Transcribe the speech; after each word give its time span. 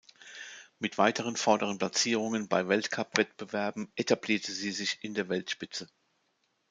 Mit 0.79 0.97
weiteren 0.97 1.35
vorderen 1.35 1.77
Platzierungen 1.77 2.47
bei 2.47 2.67
Weltcup-Wettbewerben 2.67 3.91
etablierte 3.95 4.51
sie 4.51 4.71
sich 4.71 4.97
in 5.03 5.13
der 5.13 5.29
Weltspitze. 5.29 5.87